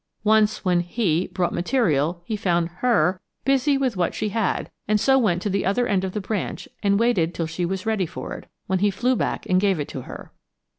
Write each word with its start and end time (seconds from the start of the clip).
Once 0.23 0.65
when 0.65 0.79
he(?) 0.79 1.27
brought 1.31 1.53
material 1.53 2.23
he 2.25 2.35
found 2.35 2.69
her(?) 2.79 3.21
busy 3.45 3.77
with 3.77 3.95
what 3.95 4.15
she 4.15 4.29
had, 4.29 4.71
and 4.87 4.99
so 4.99 5.19
went 5.19 5.43
to 5.43 5.47
the 5.47 5.63
other 5.63 5.85
end 5.85 6.03
of 6.03 6.13
the 6.13 6.19
branch, 6.19 6.67
and 6.81 6.97
waited 6.99 7.35
till 7.35 7.45
she 7.45 7.67
was 7.67 7.85
ready 7.85 8.07
for 8.07 8.33
it, 8.33 8.49
when 8.65 8.79
he 8.79 8.89
flew 8.89 9.15
back 9.15 9.45
and 9.45 9.61
gave 9.61 9.79
it 9.79 9.87
to 9.87 10.01
her. 10.01 10.31